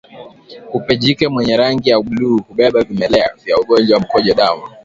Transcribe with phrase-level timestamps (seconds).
[0.71, 4.61] Kupe jike mwenye rangi ya bluu hubeba vimelea vya ugonjwa wa mkojo damu